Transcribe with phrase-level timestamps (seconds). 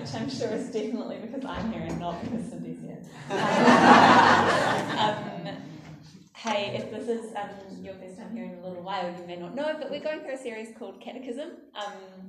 [0.00, 2.98] which I'm sure is definitely because I'm here and not because Cindy's here.
[5.00, 5.56] Um,
[6.34, 9.36] hey, if this is um, your first time here in a little while, you may
[9.36, 11.50] not know, but we're going through a series called Catechism.
[11.74, 12.28] Um,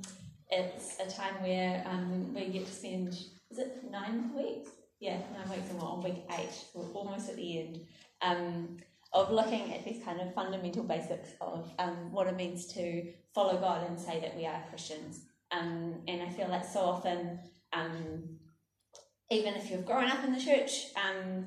[0.50, 3.08] it's a time where um, we get to spend,
[3.50, 4.70] is it nine weeks?
[5.00, 7.80] Yeah, nine weeks and we're on week eight, so we're almost at the end.
[8.22, 8.78] Um,
[9.12, 13.58] of looking at these kind of fundamental basics of um, what it means to follow
[13.58, 15.24] God and say that we are Christians.
[15.50, 17.38] Um, and I feel like so often,
[17.72, 18.38] um,
[19.30, 21.46] even if you've grown up in the church, um,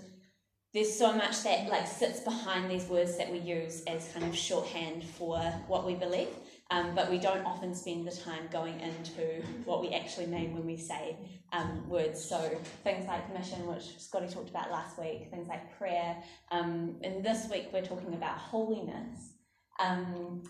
[0.73, 4.35] there's so much that like sits behind these words that we use as kind of
[4.35, 6.27] shorthand for what we believe.
[6.71, 10.65] Um, but we don't often spend the time going into what we actually mean when
[10.65, 11.15] we say
[11.53, 12.21] um, words.
[12.21, 12.40] So
[12.84, 16.18] things like mission, which Scotty talked about last week, things like prayer,
[16.51, 19.34] um, and this week we're talking about holiness.
[19.79, 20.43] Um,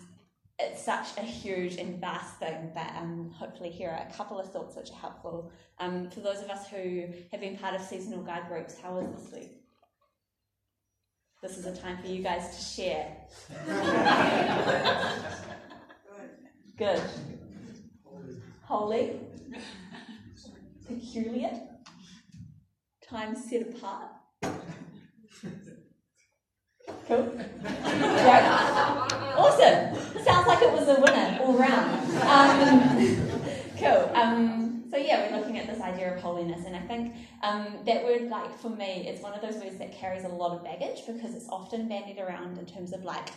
[0.58, 4.50] it's such a huge and vast thing, but um, hopefully here are a couple of
[4.50, 5.52] thoughts which are helpful.
[5.78, 9.06] Um, for those of us who have been part of seasonal guide groups, how was
[9.08, 9.62] this week?
[11.42, 13.14] This is a time for you guys to share.
[16.78, 17.02] Good.
[18.62, 19.20] Holy.
[20.88, 21.60] Peculiar.
[23.06, 24.10] Time set apart.
[27.08, 27.32] Cool.
[27.64, 29.06] Yeah.
[29.36, 30.24] Awesome.
[30.24, 32.00] Sounds like it was a winner all round.
[32.22, 33.40] Um,
[33.78, 34.10] cool.
[34.14, 38.04] Um, so yeah, we're looking at this idea of holiness, and I think um, that
[38.04, 41.06] word, like for me, it's one of those words that carries a lot of baggage
[41.06, 43.28] because it's often bandied around in terms of like,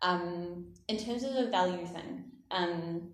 [0.00, 3.10] um, in terms of a value thing um,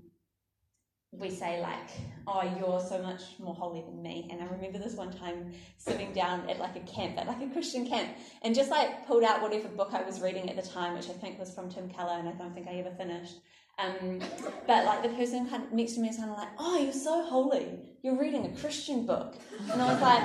[1.13, 1.91] we say like,
[2.27, 6.13] "Oh, you're so much more holy than me." And I remember this one time sitting
[6.13, 8.11] down at like a camp, at like a Christian camp,
[8.43, 11.15] and just like pulled out whatever book I was reading at the time, which I
[11.15, 13.37] think was from Tim Keller, and I don't think I ever finished.
[13.79, 14.21] Um,
[14.67, 16.93] but like the person kind of next to me was kind of like, "Oh, you're
[16.93, 17.81] so holy.
[18.03, 19.37] You're reading a Christian book,"
[19.73, 20.23] and I was like,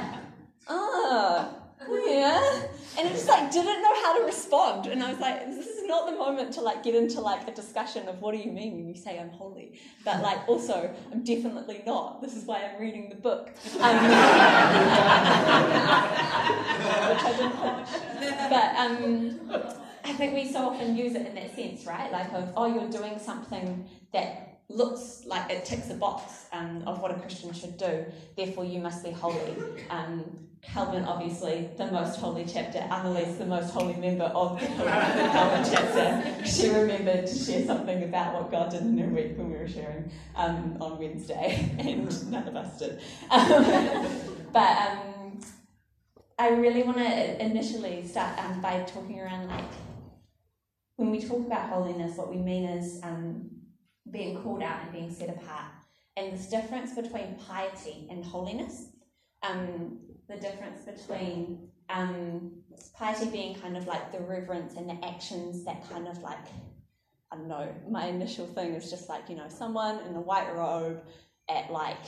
[0.68, 2.62] "Oh." Yeah
[2.98, 4.88] and i just like didn't know how to respond.
[4.88, 7.52] And i was like this is not the moment to like get into like a
[7.52, 9.80] discussion of what do you mean when you say i'm holy?
[10.06, 12.22] But like also i'm definitely not.
[12.22, 13.52] This is why i'm reading the book.
[13.80, 13.96] Um,
[17.10, 17.56] which i didn't
[18.50, 19.40] but um,
[20.04, 22.12] i think we so often use it in that sense right?
[22.12, 27.00] Like of oh you're doing something that looks like it ticks a box um, of
[27.02, 28.06] what a Christian should do,
[28.36, 29.56] therefore you must be holy.
[29.90, 35.72] Um, Calvin, obviously, the most holy chapter, Annalise, the most holy member of the Calvin
[35.72, 39.57] chapter, she remembered to share something about what God did in her week when we
[39.57, 43.00] were sharing um, on Wednesday, and none of us did.
[43.29, 44.07] Um,
[44.53, 45.40] but um,
[46.40, 49.66] I really want to initially start um, by talking around like
[50.96, 53.50] when we talk about holiness, what we mean is um,
[54.09, 55.66] being called out and being set apart,
[56.16, 58.88] and this difference between piety and holiness.
[59.44, 60.00] Um,
[60.34, 62.52] the difference between um,
[62.98, 66.46] piety being kind of like the reverence and the actions that kind of like,
[67.32, 70.54] I don't know, my initial thing is just like, you know, someone in a white
[70.56, 71.02] robe
[71.50, 72.06] at like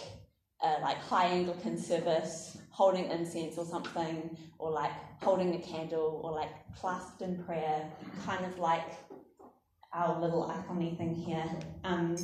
[0.64, 6.32] a like high Anglican service holding incense or something, or like holding a candle, or
[6.32, 7.90] like clasped in prayer,
[8.26, 8.92] kind of like
[9.94, 11.50] our little icony thing here.
[11.84, 12.16] Um,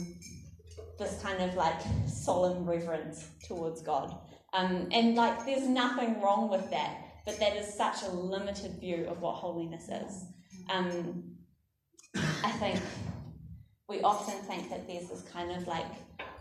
[0.99, 4.17] this kind of like solemn reverence towards God.
[4.53, 9.05] Um, and like, there's nothing wrong with that, but that is such a limited view
[9.07, 10.25] of what holiness is.
[10.69, 11.23] Um,
[12.15, 12.79] I think
[13.87, 15.85] we often think that there's this kind of like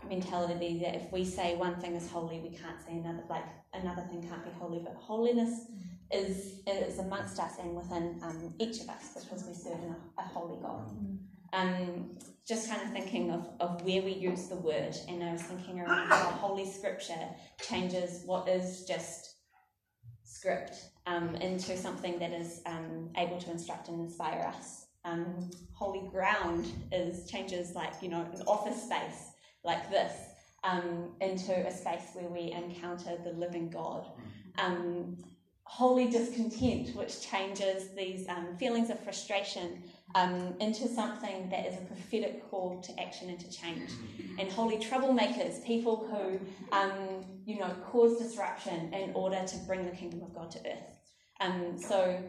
[0.09, 4.01] mentality that if we say one thing is holy, we can't say another, like another
[4.03, 4.79] thing can't be holy.
[4.79, 5.67] But holiness
[6.11, 9.79] is is amongst us and within um, each of us because we serve
[10.17, 10.89] a, a holy God.
[11.53, 12.17] Um,
[12.47, 15.79] just kind of thinking of, of where we use the word, and I was thinking
[15.79, 17.27] around how Holy Scripture
[17.61, 19.35] changes what is just
[20.23, 20.75] script
[21.05, 24.87] um, into something that is um, able to instruct and inspire us.
[25.03, 29.31] Um, holy ground is changes like you know an office space
[29.63, 30.13] like this
[30.63, 34.07] um, into a space where we encounter the living God.
[34.57, 35.17] Um,
[35.63, 39.83] holy discontent, which changes these um, feelings of frustration
[40.15, 43.91] um, into something that is a prophetic call to action and to change.
[44.39, 46.39] And holy troublemakers, people who,
[46.75, 50.91] um, you know, cause disruption in order to bring the kingdom of God to earth.
[51.39, 52.21] Um, so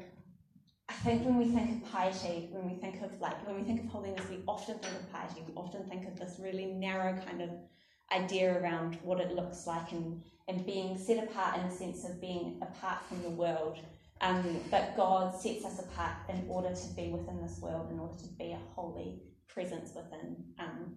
[0.88, 3.84] I think when we think of piety, when we think of like when we think
[3.84, 5.42] of holiness, we often think of piety.
[5.46, 7.50] We often think of this really narrow kind of
[8.14, 12.20] idea around what it looks like and, and being set apart in the sense of
[12.20, 13.78] being apart from the world
[14.22, 18.16] um, but God sets us apart in order to be within this world, in order
[18.22, 20.96] to be a holy presence within um,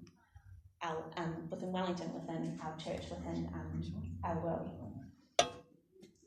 [0.83, 3.83] our um, within Wellington, within our church, within um,
[4.24, 4.69] our world.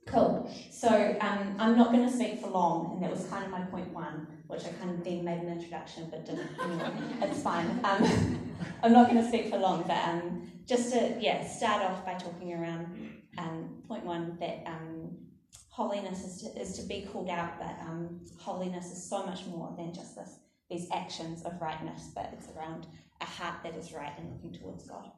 [0.07, 0.51] Cool.
[0.71, 3.61] So um, I'm not going to speak for long, and that was kind of my
[3.61, 6.49] point one, which I kind of then made an introduction, but didn't.
[6.61, 6.91] Anyway,
[7.23, 7.67] it's fine.
[7.85, 8.41] Um,
[8.83, 12.55] I'm not going to speak for long, but just to yeah start off by talking
[12.55, 13.19] around
[13.89, 14.63] point one that
[15.79, 19.73] holiness is to, is to be called out, but um, holiness is so much more
[19.79, 22.87] than just this these actions of rightness, but it's around
[23.21, 25.11] a heart that is right and looking towards God.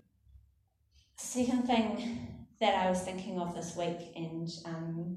[1.17, 5.17] Second thing that I was thinking of this week and um,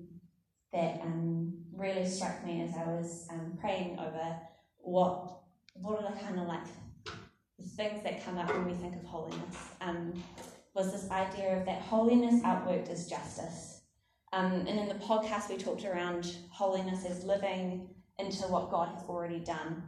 [0.71, 4.39] that um, really struck me as I was um, praying over
[4.77, 5.41] what
[5.73, 6.65] what are the kind of like
[7.59, 10.13] the things that come up when we think of holiness um,
[10.73, 13.72] was this idea of that holiness outworked as justice.
[14.33, 17.87] Um, and in the podcast, we talked around holiness as living
[18.17, 19.83] into what God has already done.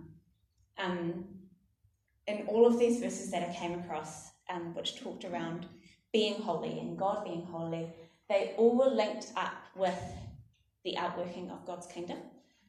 [0.78, 1.26] Um,
[2.28, 5.66] in all of these verses that I came across, um, which talked around
[6.14, 7.88] being holy and God being holy,
[8.30, 10.00] they all were linked up with
[10.84, 12.20] the outworking of God's kingdom.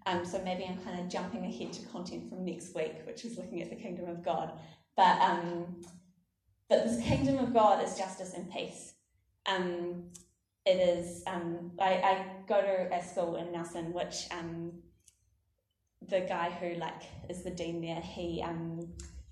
[0.06, 3.36] Um, so maybe I'm kind of jumping ahead to content from next week, which is
[3.36, 4.52] looking at the kingdom of God.
[4.96, 5.82] But um,
[6.70, 8.94] but this kingdom of God is justice and peace.
[9.44, 10.04] Um,
[10.66, 11.22] it is.
[11.26, 14.72] Um, I, I go to a school in Nelson, which um,
[16.08, 18.80] the guy who like is the dean there, he um,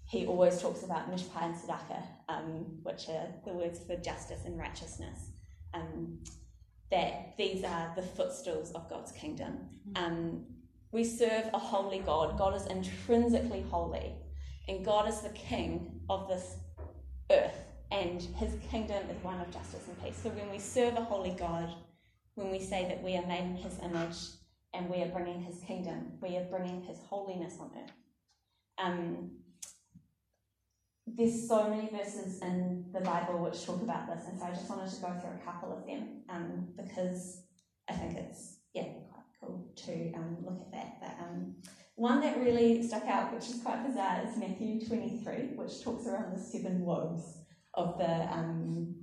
[0.07, 4.59] he always talks about mishpat and tzedakah, um, which are the words for justice and
[4.59, 5.31] righteousness.
[5.75, 6.21] Um,
[6.91, 9.59] that these are the footstools of God's kingdom.
[9.89, 10.05] Mm-hmm.
[10.05, 10.47] Um,
[10.93, 12.39] we serve a holy God.
[12.39, 14.15] God is intrinsically holy,
[14.69, 16.57] and God is the king of this
[17.33, 17.64] earth,
[17.94, 20.19] and his kingdom is one of justice and peace.
[20.20, 21.73] So when we serve a holy God,
[22.35, 24.17] when we say that we are made in his image
[24.75, 27.93] and we are bringing his kingdom, we are bringing his holiness on earth.
[28.79, 29.31] Um,
[31.06, 34.69] there's so many verses in the Bible which talk about this, and so I just
[34.69, 37.43] wanted to go through a couple of them um, because
[37.88, 41.00] I think it's yeah quite cool to um, look at that.
[41.00, 41.55] But um,
[41.94, 46.35] one that really stuck out, which is quite bizarre, is Matthew 23, which talks around
[46.35, 47.44] the seven woes
[47.76, 48.94] of the um,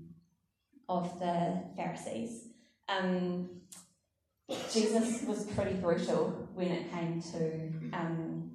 [0.90, 2.48] of the Pharisees.
[2.90, 3.50] Um,
[4.72, 8.52] Jesus was pretty brutal when it came to um,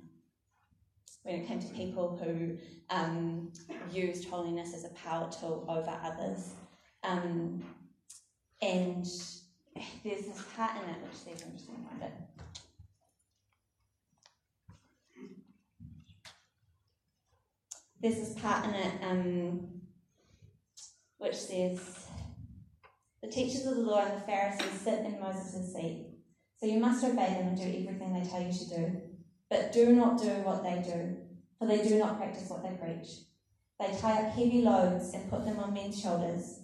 [1.22, 2.56] when it came to people who
[2.90, 3.52] um,
[3.90, 6.52] used holiness as a power tool over others.
[7.02, 7.64] Um,
[8.62, 12.12] and there's this part in it which says, I'm just going to find it.
[18.00, 19.75] There's this part in it um,
[21.18, 22.06] which says,
[23.22, 26.06] The teachers of the law and the Pharisees sit in Moses' seat,
[26.58, 29.00] so you must obey them and do everything they tell you to do.
[29.48, 31.16] But do not do what they do,
[31.58, 33.08] for they do not practice what they preach.
[33.78, 36.60] They tie up heavy loads and put them on men's shoulders,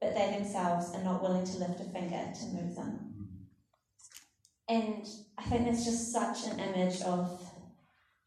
[0.00, 3.06] but they themselves are not willing to lift a finger to move them.
[4.68, 5.06] And
[5.38, 7.40] I think that's just such an image of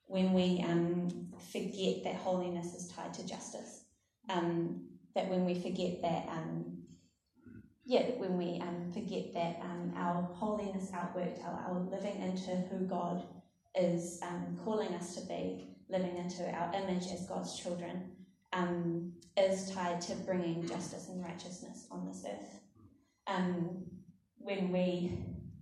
[0.05, 3.83] when we um, forget that holiness is tied to justice.
[4.29, 6.77] Um, that when we forget that, um,
[7.85, 12.85] yeah, when we um, forget that um, our holiness outworked, our, our living into who
[12.85, 13.23] God
[13.75, 18.11] is um, calling us to be, living into our image as God's children,
[18.53, 22.59] um, is tied to bringing justice and righteousness on this earth.
[23.27, 23.85] Um,
[24.37, 25.17] when we,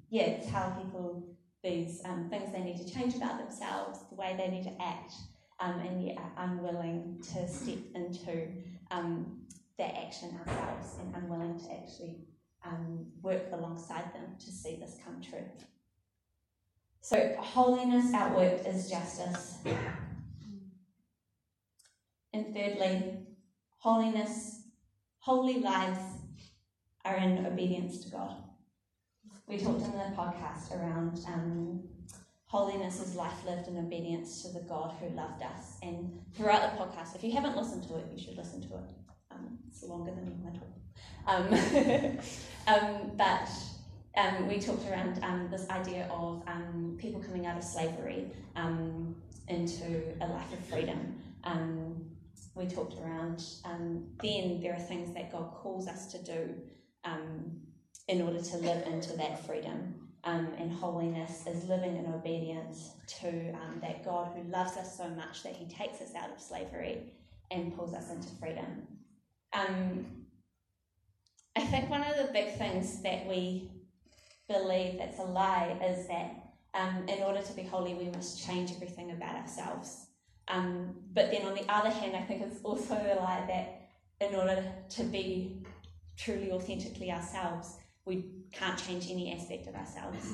[0.10, 4.64] yeah, tell people these things they need to change about themselves, the way they need
[4.64, 5.14] to act,
[5.60, 8.48] um, and yet are unwilling to step into
[8.92, 9.37] um,
[9.78, 12.18] that action ourselves and unwilling to actually
[12.66, 15.46] um, work alongside them to see this come true.
[17.02, 19.60] So, holiness outworked is justice.
[22.34, 23.20] And thirdly,
[23.78, 24.64] holiness,
[25.20, 26.02] holy lives
[27.06, 28.36] are in obedience to God.
[29.48, 31.88] We talked in the podcast around um,
[32.48, 35.78] holiness is life lived in obedience to the God who loved us.
[35.82, 39.07] And throughout the podcast, if you haven't listened to it, you should listen to it.
[39.78, 40.70] Um, it's longer than my talk.
[41.28, 42.18] Um,
[42.68, 43.50] um, but
[44.16, 49.16] um, we talked around um, this idea of um, people coming out of slavery um,
[49.48, 51.22] into a life of freedom.
[51.44, 52.06] Um,
[52.56, 56.56] we talked around um, then there are things that God calls us to do
[58.10, 59.96] in order to live into that freedom.
[60.24, 65.56] and holiness is living in obedience to that God who loves us so much that
[65.56, 67.14] He takes us out of slavery
[67.52, 68.88] and pulls us into freedom.
[71.56, 73.72] I think one of the big things that we
[74.48, 78.72] believe that's a lie is that um, in order to be holy, we must change
[78.72, 80.08] everything about ourselves.
[80.48, 83.90] Um, but then on the other hand, I think it's also a lie that
[84.22, 85.66] in order to be
[86.16, 90.34] truly authentically ourselves, we can't change any aspect of ourselves.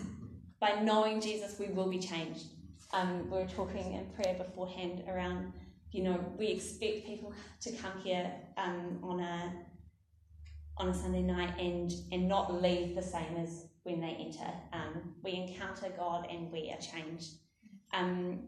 [0.60, 2.46] By knowing Jesus, we will be changed.
[2.93, 5.51] Um, we were talking in prayer beforehand around,
[5.93, 9.53] you know, we expect people to come here um, on a
[10.75, 14.51] on a Sunday night and and not leave the same as when they enter.
[14.73, 17.35] Um, we encounter God and we are changed.
[17.93, 18.39] Um,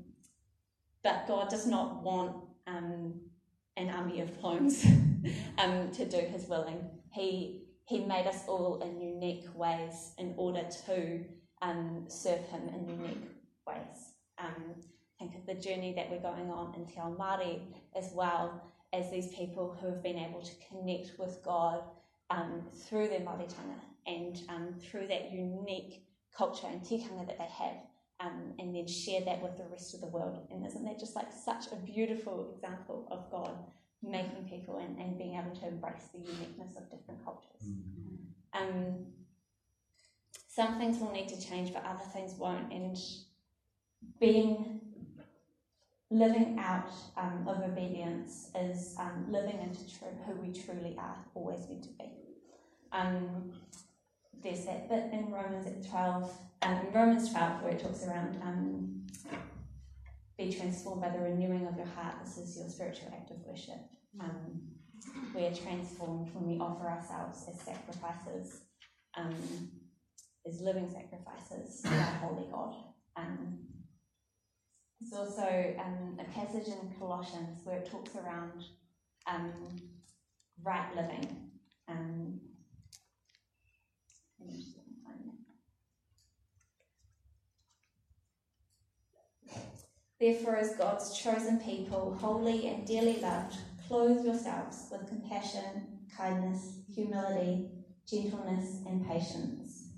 [1.04, 2.36] but God does not want
[2.66, 3.14] um,
[3.78, 4.84] an army of clones
[5.60, 6.84] um, to do His willing.
[7.12, 11.24] He He made us all in unique ways in order to
[11.62, 13.30] um, serve Him in unique
[13.68, 14.14] ways.
[15.20, 17.62] Think of the journey that we're going on in Te Ao Māori
[17.96, 21.84] as well as these people who have been able to connect with God
[22.30, 26.06] um, through their Māoritanga and um, through that unique
[26.36, 27.78] culture and tikanga that they have,
[28.20, 30.48] um, and then share that with the rest of the world.
[30.52, 33.58] And isn't that just like such a beautiful example of God
[34.04, 37.62] making people and, and being able to embrace the uniqueness of different cultures?
[37.66, 38.62] Mm-hmm.
[38.62, 39.06] Um,
[40.50, 42.72] some things will need to change, but other things won't.
[42.72, 42.98] And
[44.20, 44.82] being
[46.16, 51.68] living out um, of obedience is um, living into true, who we truly are, always
[51.68, 52.12] meant to be.
[52.94, 53.52] Um,
[54.42, 56.32] there's that bit in Romans 12,
[56.62, 59.06] um, Romans 12 where it talks around um,
[60.38, 62.16] be transformed by the renewing of your heart.
[62.24, 63.80] This is your spiritual act of worship.
[64.20, 64.62] Um,
[65.36, 68.62] we are transformed when we offer ourselves as sacrifices,
[69.18, 69.36] um,
[70.48, 72.76] as living sacrifices to our holy God.
[75.12, 78.64] There's also um, a passage in Colossians where it talks around
[79.28, 79.52] um,
[80.64, 81.52] right living.
[81.88, 82.40] Um,
[90.20, 97.68] Therefore, as God's chosen people, holy and dearly loved, clothe yourselves with compassion, kindness, humility,
[98.08, 99.90] gentleness, and patience.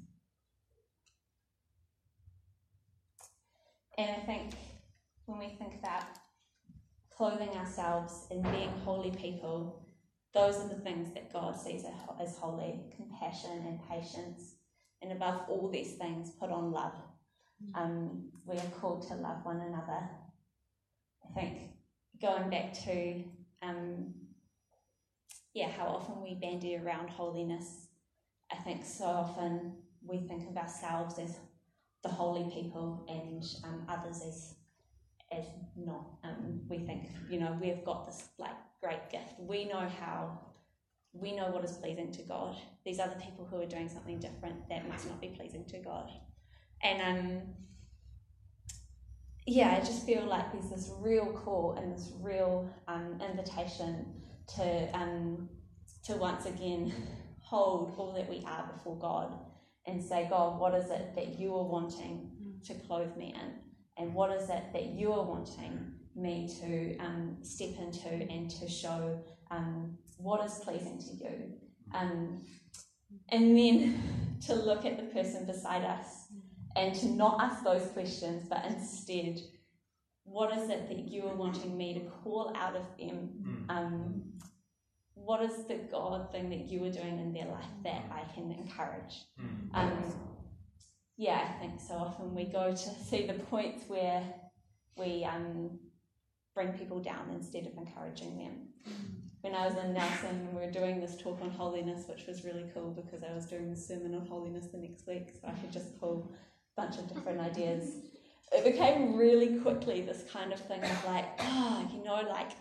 [3.97, 4.53] And I think
[5.27, 6.03] when we think about
[7.15, 9.85] clothing ourselves and being holy people,
[10.33, 11.83] those are the things that God sees
[12.19, 14.55] as holy compassion and patience.
[15.01, 16.95] And above all these things, put on love.
[17.75, 20.09] Um, we are called to love one another.
[21.25, 21.71] I think
[22.21, 23.23] going back to,
[23.61, 24.13] um,
[25.53, 27.87] yeah, how often we bandy around holiness,
[28.51, 29.73] I think so often
[30.05, 31.37] we think of ourselves as
[32.03, 34.56] the holy people and um, others as
[35.31, 36.05] as not.
[36.23, 39.33] Um, we think, you know, we've got this like great gift.
[39.39, 40.39] We know how,
[41.13, 42.55] we know what is pleasing to God.
[42.85, 46.09] These other people who are doing something different, that must not be pleasing to God.
[46.83, 47.41] And um,
[49.45, 54.05] yeah, I just feel like there's this real call and this real um, invitation
[54.55, 55.49] to um,
[56.05, 56.93] to once again
[57.39, 59.33] hold all that we are before God
[59.85, 62.29] and say, God, what is it that you are wanting
[62.65, 63.66] to clothe me in?
[63.97, 68.67] And what is it that you are wanting me to um, step into and to
[68.67, 69.19] show
[69.51, 71.53] um, what is pleasing to you.
[71.93, 72.41] Um,
[73.29, 76.27] and then to look at the person beside us
[76.75, 79.39] and to not ask those questions, but instead,
[80.23, 83.29] what is it that you are wanting me to call out of them?
[83.69, 83.69] Hmm.
[83.69, 84.23] Um,
[85.13, 88.51] what is the God thing that you are doing in their life that I can
[88.51, 89.23] encourage?
[91.17, 92.77] Yeah, I think so often we go to
[93.09, 94.23] see the points where
[94.95, 95.79] we um,
[96.53, 98.67] bring people down instead of encouraging them.
[99.41, 102.65] When I was in Nelson, we were doing this talk on holiness, which was really
[102.73, 105.71] cool because I was doing the sermon on holiness the next week, so I could
[105.71, 106.31] just pull
[106.75, 107.95] a bunch of different ideas.
[108.51, 112.51] It became really quickly this kind of thing of like, oh, you know, like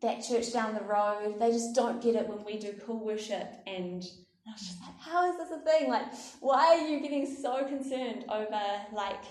[0.00, 3.48] that church down the road, they just don't get it when we do cool worship
[3.66, 4.04] and
[4.48, 5.90] I was just like, how is this a thing?
[5.90, 6.06] Like,
[6.40, 8.62] why are you getting so concerned over
[8.94, 9.24] like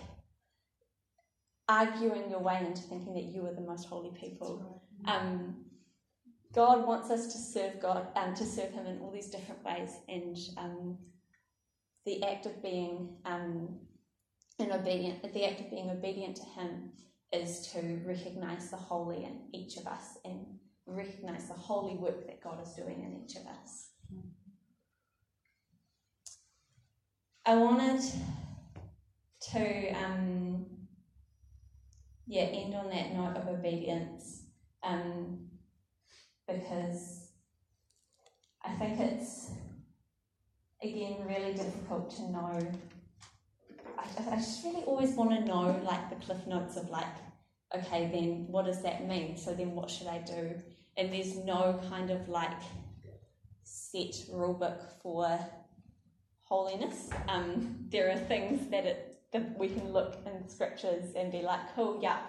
[1.67, 4.83] arguing your way into thinking that you are the most holy people?
[5.05, 5.55] Um,
[6.53, 9.91] God wants us to serve God, um, to serve Him in all these different ways,
[10.07, 10.97] and um,
[12.05, 13.79] the act of being um,
[14.59, 16.91] an obedient, the act of being obedient to Him,
[17.33, 20.45] is to recognize the holy in each of us and
[20.85, 23.86] recognize the holy work that God is doing in each of us.
[27.47, 28.01] I wanted
[29.53, 30.65] to um,
[32.27, 34.43] yeah end on that note of obedience
[34.83, 35.47] um,
[36.45, 37.29] because
[38.63, 39.51] I think it's
[40.83, 42.59] again really difficult to know.
[43.97, 47.15] I, I just really always want to know like the cliff notes of like
[47.73, 49.37] okay then what does that mean?
[49.37, 50.53] So then what should I do?
[50.97, 52.59] and there's no kind of like
[53.63, 55.39] set rule book for
[56.47, 57.09] holiness.
[57.27, 61.59] Um, there are things that it that we can look in scriptures and be like,
[61.75, 62.19] cool, yeah,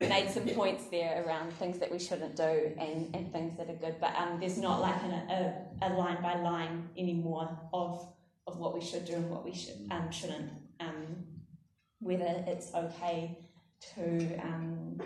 [0.00, 3.74] made some points there around things that we shouldn't do and, and things that are
[3.74, 3.96] good.
[4.00, 8.08] But um, there's not like an, a, a line by line anymore of
[8.46, 10.50] of what we should do and what we should um, shouldn't.
[10.80, 11.24] Um,
[12.00, 13.38] whether it's okay
[13.94, 14.98] to um,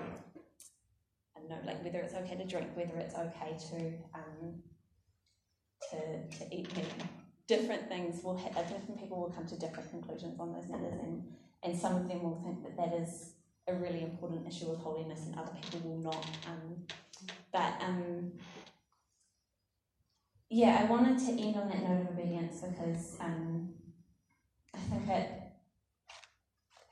[1.36, 3.76] I don't know, like whether it's okay to drink, whether it's okay to
[4.14, 4.62] um,
[5.90, 6.86] to to eat meat.
[7.46, 11.22] Different things will ha- different people will come to different conclusions on those matters, and
[11.62, 13.32] and some of them will think that that is
[13.68, 16.26] a really important issue of holiness, and other people will not.
[16.46, 16.86] Um,
[17.52, 18.32] but um,
[20.50, 23.74] yeah, I wanted to end on that note of obedience because um,
[24.74, 25.30] I think it.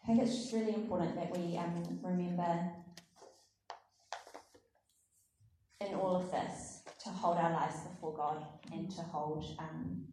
[0.03, 2.73] I think it's just really important that we um, remember
[5.81, 10.05] in all of this to hold our lives before God and to hold um,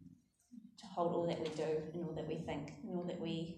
[0.80, 3.56] to hold all that we do and all that we think and all that we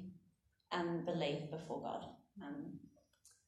[0.72, 2.04] um, believe before God.
[2.42, 2.78] Um,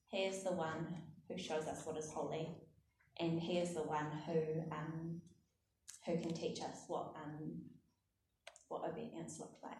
[0.08, 0.86] he is the one
[1.28, 2.48] who shows us what is holy,
[3.18, 4.40] and He is the one who
[4.70, 5.20] um,
[6.06, 7.62] who can teach us what um,
[8.68, 9.72] what obedience looks like.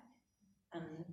[0.74, 1.04] Um,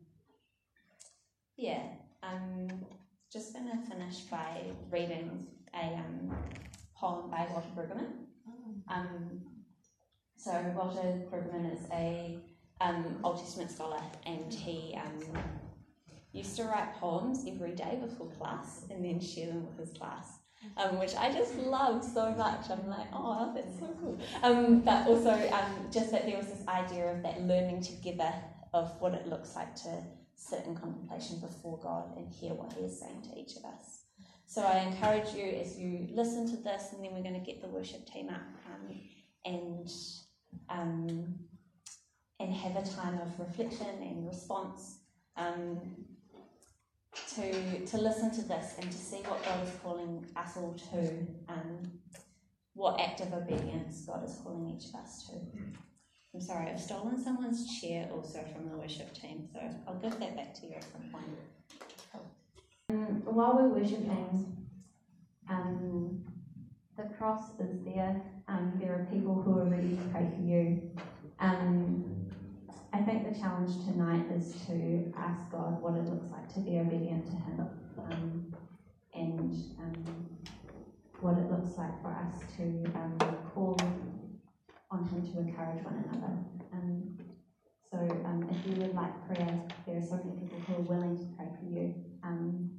[1.58, 1.84] yeah,
[2.24, 2.86] I'm
[3.32, 5.46] just going to finish by reading
[5.76, 6.36] a um,
[6.96, 8.12] poem by Walter Brueggemann.
[8.88, 9.42] Um,
[10.36, 12.40] so Walter Brueggemann is a
[12.82, 15.44] um, Old Testament scholar, and he um,
[16.34, 20.40] used to write poems every day before class and then share them with his class.
[20.78, 22.70] Um, which I just love so much.
[22.70, 24.20] I'm like, oh, that's so cool.
[24.44, 28.32] Um, but also, um, just that there was this idea of that learning together
[28.72, 30.04] of what it looks like to
[30.36, 34.02] sit in contemplation before God and hear what He is saying to each of us.
[34.46, 37.60] So I encourage you as you listen to this, and then we're going to get
[37.62, 39.00] the worship team up um,
[39.46, 39.89] and
[40.70, 41.39] um,
[42.41, 44.97] and have a time of reflection and response.
[45.38, 45.80] Um,
[47.36, 51.27] to to listen to this and to see what God is calling us all to,
[51.49, 51.91] um,
[52.73, 55.36] what act of obedience God is calling each of us to.
[56.34, 60.36] I'm sorry, I've stolen someone's chair also from the worship team, so I'll give that
[60.38, 61.25] back to you at some point.
[62.89, 64.67] Um, while we're worshiping,
[65.49, 66.23] um,
[66.97, 68.21] the cross is there.
[68.47, 70.91] Um, there are people who are ready to pray for you.
[71.39, 72.11] Um,
[72.93, 76.77] I think the challenge tonight is to ask God what it looks like to be
[76.77, 78.54] obedient to Him um,
[79.13, 80.38] and um,
[81.21, 82.63] what it looks like for us to
[82.95, 83.17] um,
[83.54, 83.77] call
[84.91, 86.34] on Him to encourage one another.
[86.73, 87.17] Um,
[87.89, 91.17] so um, if you would like prayer, there are so many people who are willing
[91.17, 91.95] to pray for you.
[92.23, 92.71] Um,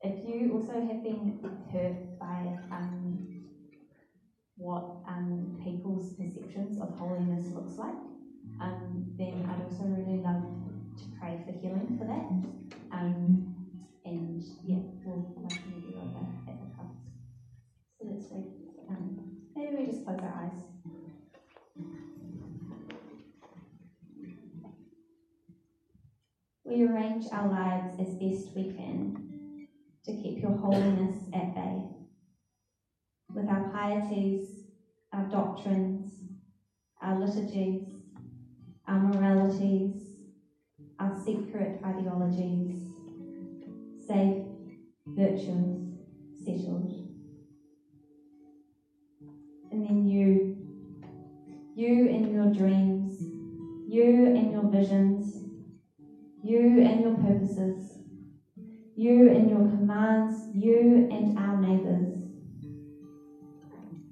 [0.00, 1.40] if you also have been
[1.72, 2.56] hurt by
[4.56, 4.84] what
[5.64, 7.94] people's perceptions of holiness looks like,
[8.60, 10.42] um, then I'd also really love
[10.96, 12.96] to pray for healing for that.
[12.96, 13.54] Um,
[14.04, 16.98] and yeah, we'll meet you over at the pubs.
[17.98, 18.32] So let's.
[18.88, 19.18] Um,
[19.56, 20.62] maybe we just close our eyes.
[26.64, 29.68] We arrange our lives as best we can
[30.04, 31.82] to keep your holiness at bay.
[33.34, 34.64] With our pieties,
[35.12, 36.10] our doctrines,
[37.00, 37.93] our liturgies,
[38.86, 40.20] our moralities,
[40.98, 42.94] our secret ideologies,
[43.96, 44.34] safe,
[45.06, 45.74] virtuous,
[46.32, 46.92] settled.
[49.70, 50.40] And then you,
[51.74, 53.26] you and your dreams,
[53.86, 55.42] you and your visions,
[56.42, 57.98] you and your purposes,
[58.94, 62.30] you and your commands, you and our neighbours.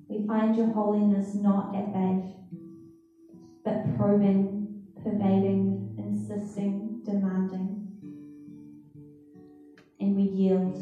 [0.09, 2.19] We find your holiness not at bay,
[3.65, 4.62] but probing
[5.03, 7.77] pervading, insisting, demanding.
[9.99, 10.79] And we yield,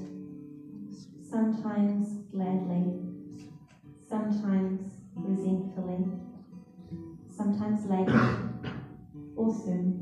[1.23, 2.85] sometimes gladly,
[4.07, 6.07] sometimes resentfully,
[7.29, 8.21] sometimes later
[9.37, 9.97] or soon.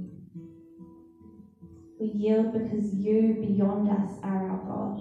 [2.00, 5.00] We yield because you beyond us are our God.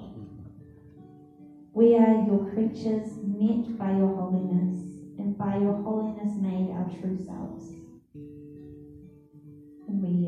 [1.73, 7.15] We are your creatures met by your holiness, and by your holiness made our true
[7.15, 7.76] selves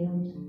[0.05, 0.48] ହେଉଛି